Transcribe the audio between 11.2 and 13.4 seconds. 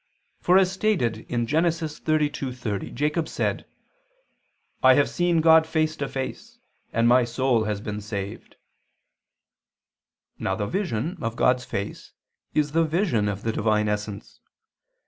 of God's face is the vision